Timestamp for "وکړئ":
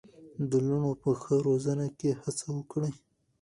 2.57-2.93